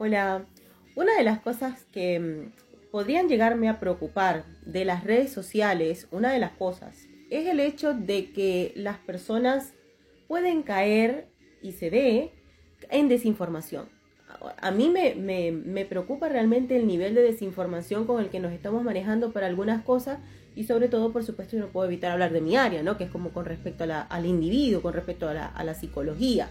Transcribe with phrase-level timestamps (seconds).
[0.00, 0.46] Hola,
[0.94, 6.30] una de las cosas que mm, podrían llegarme a preocupar de las redes sociales, una
[6.30, 9.74] de las cosas, es el hecho de que las personas
[10.28, 11.26] pueden caer
[11.62, 12.30] y se ve
[12.90, 13.88] en desinformación.
[14.62, 18.84] A mí me, me, preocupa realmente el nivel de desinformación con el que nos estamos
[18.84, 20.20] manejando para algunas cosas
[20.54, 22.96] y sobre todo, por supuesto, yo no puedo evitar hablar de mi área, ¿no?
[22.96, 26.50] Que es como con respecto al individuo, con respecto a la psicología.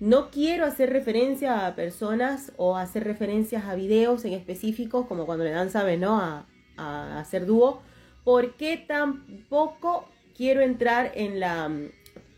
[0.00, 5.44] No quiero hacer referencia a personas o hacer referencias a videos en específicos, como cuando
[5.44, 5.98] le dan, ¿sabes?
[5.98, 6.20] ¿No?
[6.20, 6.46] A,
[7.18, 7.82] hacer dúo,
[8.22, 11.90] porque tampoco quiero entrar en la mm,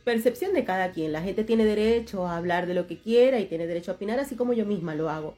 [0.02, 1.12] percepción de cada quien.
[1.12, 4.18] La gente tiene derecho a hablar de lo que quiera y tiene derecho a opinar,
[4.18, 5.34] así como yo misma lo hago.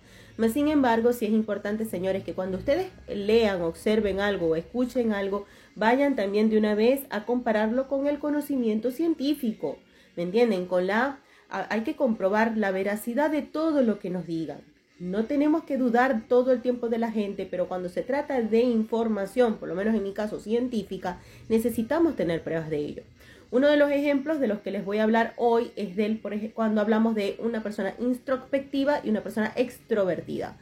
[0.53, 5.47] Sin embargo, sí es importante, señores, que cuando ustedes lean, observen algo o escuchen algo,
[5.75, 9.79] vayan también de una vez a compararlo con el conocimiento científico.
[10.17, 10.67] ¿Me entienden?
[10.67, 11.19] Con la
[11.53, 14.63] hay que comprobar la veracidad de todo lo que nos digan.
[14.99, 18.61] No tenemos que dudar todo el tiempo de la gente, pero cuando se trata de
[18.61, 21.19] información, por lo menos en mi caso científica,
[21.49, 23.03] necesitamos tener pruebas de ello.
[23.51, 26.33] Uno de los ejemplos de los que les voy a hablar hoy es del, por
[26.33, 30.57] ejemplo, cuando hablamos de una persona introspectiva y una persona extrovertida.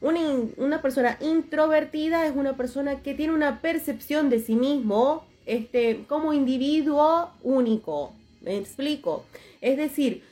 [0.00, 0.20] Una,
[0.56, 6.32] una, persona introvertida es una persona que tiene una percepción de sí mismo este, como
[6.32, 8.12] individuo único.
[8.40, 9.24] ¿Me explico?
[9.60, 10.24] Es decir,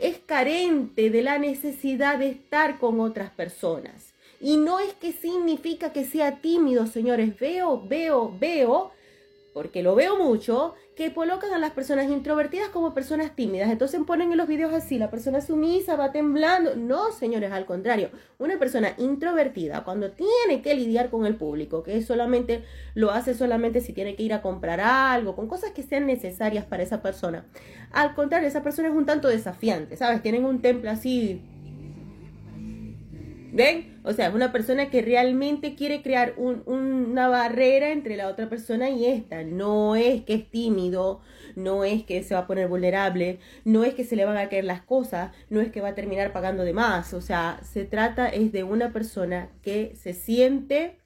[0.00, 4.12] es carente de la necesidad de estar con otras personas.
[4.40, 7.38] Y no es que significa que sea tímido, señores.
[7.38, 8.90] Veo, veo, veo
[9.52, 13.70] porque lo veo mucho, que colocan a las personas introvertidas como personas tímidas.
[13.70, 16.76] Entonces ponen en los videos así, la persona sumisa va temblando.
[16.76, 18.10] No, señores, al contrario.
[18.38, 22.64] Una persona introvertida, cuando tiene que lidiar con el público, que solamente
[22.94, 26.64] lo hace solamente si tiene que ir a comprar algo, con cosas que sean necesarias
[26.64, 27.46] para esa persona.
[27.90, 30.22] Al contrario, esa persona es un tanto desafiante, ¿sabes?
[30.22, 31.42] Tienen un temple así
[33.52, 33.91] ¿Ven?
[34.04, 39.06] O sea, una persona que realmente quiere crear una barrera entre la otra persona y
[39.06, 39.44] esta.
[39.44, 41.20] No es que es tímido,
[41.54, 44.48] no es que se va a poner vulnerable, no es que se le van a
[44.48, 47.14] caer las cosas, no es que va a terminar pagando de más.
[47.14, 50.98] O sea, se trata es de una persona que se siente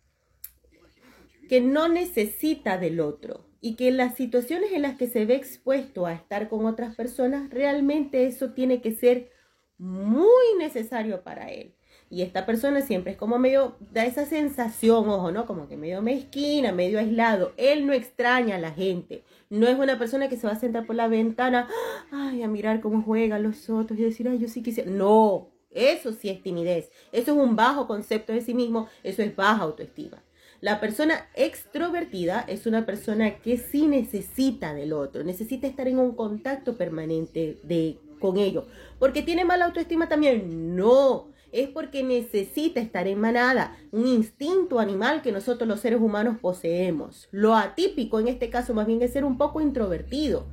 [1.48, 5.34] que no necesita del otro y que en las situaciones en las que se ve
[5.34, 9.30] expuesto a estar con otras personas, realmente eso tiene que ser
[9.78, 11.74] muy necesario para él.
[12.08, 15.44] Y esta persona siempre es como medio, da esa sensación, ojo, ¿no?
[15.44, 17.52] Como que medio mezquina, medio aislado.
[17.56, 19.24] Él no extraña a la gente.
[19.50, 21.68] No es una persona que se va a sentar por la ventana,
[22.12, 24.88] ay, a mirar cómo juegan los otros y decir, ay, yo sí quisiera.
[24.88, 26.90] No, eso sí es timidez.
[27.10, 28.88] Eso es un bajo concepto de sí mismo.
[29.02, 30.22] Eso es baja autoestima.
[30.60, 36.14] La persona extrovertida es una persona que sí necesita del otro, necesita estar en un
[36.14, 38.64] contacto permanente de, con ellos.
[38.98, 40.74] Porque tiene mala autoestima también.
[40.74, 46.38] No, es porque necesita estar en manada, un instinto animal que nosotros los seres humanos
[46.40, 47.28] poseemos.
[47.30, 50.46] Lo atípico en este caso más bien es ser un poco introvertido.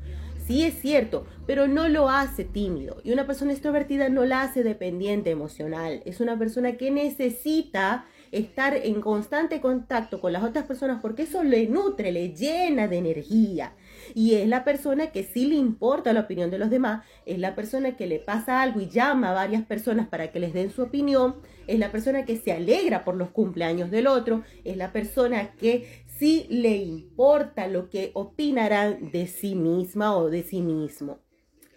[0.46, 2.98] Sí es cierto, pero no lo hace tímido.
[3.04, 6.02] Y una persona extrovertida no la hace dependiente emocional.
[6.06, 11.44] Es una persona que necesita estar en constante contacto con las otras personas porque eso
[11.44, 13.76] le nutre, le llena de energía.
[14.16, 17.56] Y es la persona que sí le importa la opinión de los demás, es la
[17.56, 20.82] persona que le pasa algo y llama a varias personas para que les den su
[20.82, 21.36] opinión,
[21.68, 26.04] es la persona que se alegra por los cumpleaños del otro, es la persona que
[26.08, 31.20] sí le importa lo que opinarán de sí misma o de sí mismo,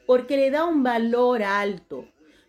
[0.06, 2.06] porque le da un valor alto.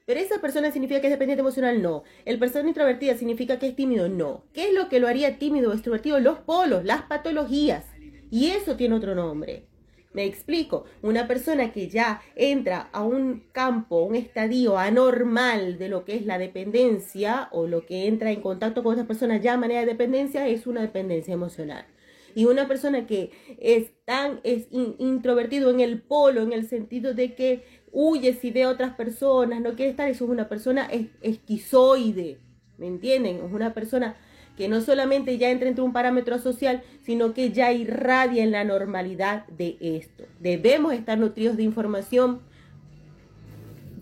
[0.08, 2.04] Pero esa persona significa que es dependiente emocional, no.
[2.24, 4.46] El persona introvertida significa que es tímido, no.
[4.54, 6.18] ¿Qué es lo que lo haría tímido o extrovertido?
[6.22, 7.84] Los polos, las patologías.
[8.32, 9.66] Y eso tiene otro nombre.
[10.14, 16.06] Me explico, una persona que ya entra a un campo, un estadio anormal de lo
[16.06, 19.58] que es la dependencia o lo que entra en contacto con otras personas ya a
[19.58, 21.86] manera de dependencia es una dependencia emocional.
[22.34, 27.34] Y una persona que es tan es introvertido en el polo, en el sentido de
[27.34, 27.64] que
[28.00, 30.88] huye si ve a otras personas, no quiere estar, eso es una persona
[31.22, 32.38] esquizoide,
[32.78, 33.38] ¿me entienden?
[33.38, 34.16] Es una persona
[34.56, 38.64] que no solamente ya entra entre un parámetro social, sino que ya irradia en la
[38.64, 40.26] normalidad de esto.
[40.40, 42.42] Debemos estar nutridos de información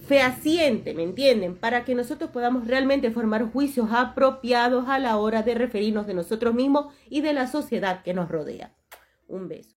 [0.06, 1.56] fehaciente, ¿me entienden?
[1.56, 6.54] Para que nosotros podamos realmente formar juicios apropiados a la hora de referirnos de nosotros
[6.54, 8.76] mismos y de la sociedad que nos rodea.
[9.30, 9.75] Un beso.